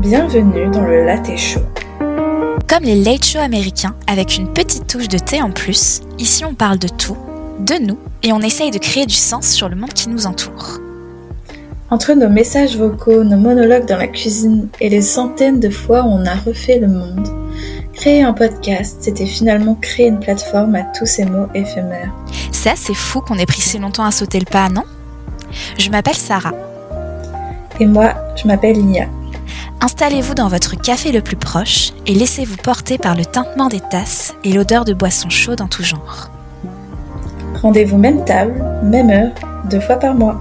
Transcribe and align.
Bienvenue 0.00 0.70
dans 0.70 0.86
le 0.86 1.04
Latte 1.04 1.36
Show. 1.36 1.58
Comme 2.68 2.84
les 2.84 3.02
late 3.02 3.24
shows 3.24 3.40
américains, 3.40 3.96
avec 4.06 4.38
une 4.38 4.52
petite 4.52 4.86
touche 4.86 5.08
de 5.08 5.18
thé 5.18 5.42
en 5.42 5.50
plus, 5.50 6.02
ici 6.20 6.44
on 6.44 6.54
parle 6.54 6.78
de 6.78 6.86
tout, 6.86 7.16
de 7.58 7.74
nous, 7.84 7.98
et 8.22 8.32
on 8.32 8.38
essaye 8.38 8.70
de 8.70 8.78
créer 8.78 9.06
du 9.06 9.14
sens 9.14 9.48
sur 9.48 9.68
le 9.68 9.74
monde 9.74 9.92
qui 9.92 10.08
nous 10.08 10.26
entoure. 10.26 10.78
Entre 11.90 12.12
nos 12.12 12.28
messages 12.28 12.76
vocaux, 12.76 13.24
nos 13.24 13.38
monologues 13.38 13.86
dans 13.86 13.96
la 13.96 14.06
cuisine 14.06 14.68
et 14.80 14.88
les 14.88 15.02
centaines 15.02 15.58
de 15.58 15.68
fois 15.68 16.02
où 16.02 16.10
on 16.10 16.26
a 16.26 16.34
refait 16.36 16.78
le 16.78 16.86
monde, 16.86 17.26
créer 17.92 18.22
un 18.22 18.34
podcast, 18.34 18.98
c'était 19.00 19.26
finalement 19.26 19.74
créer 19.74 20.06
une 20.06 20.20
plateforme 20.20 20.76
à 20.76 20.84
tous 20.96 21.06
ces 21.06 21.24
mots 21.24 21.48
éphémères. 21.56 22.14
C'est 22.52 22.70
assez 22.70 22.94
fou 22.94 23.20
qu'on 23.20 23.38
ait 23.38 23.46
pris 23.46 23.62
si 23.62 23.78
longtemps 23.78 24.04
à 24.04 24.12
sauter 24.12 24.38
le 24.38 24.46
pas, 24.46 24.68
non? 24.68 24.84
Je 25.76 25.90
m'appelle 25.90 26.14
Sarah. 26.14 26.52
Et 27.80 27.86
moi, 27.86 28.14
je 28.36 28.46
m'appelle 28.46 28.76
Lia. 28.76 29.08
Installez-vous 29.80 30.34
dans 30.34 30.48
votre 30.48 30.74
café 30.74 31.12
le 31.12 31.20
plus 31.20 31.36
proche 31.36 31.92
et 32.06 32.12
laissez-vous 32.12 32.56
porter 32.56 32.98
par 32.98 33.14
le 33.14 33.24
tintement 33.24 33.68
des 33.68 33.78
tasses 33.78 34.34
et 34.42 34.52
l'odeur 34.52 34.84
de 34.84 34.92
boissons 34.92 35.30
chaudes 35.30 35.60
en 35.60 35.68
tout 35.68 35.84
genre. 35.84 36.30
Rendez-vous 37.62 37.96
même 37.96 38.24
table, 38.24 38.60
même 38.82 39.10
heure, 39.10 39.32
deux 39.70 39.78
fois 39.78 39.96
par 39.96 40.14
mois. 40.14 40.40